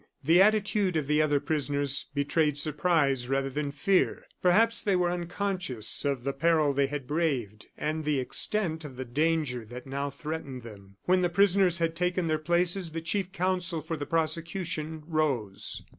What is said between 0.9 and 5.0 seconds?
of the other prisoners betrayed surprise rather than fear. Perhaps they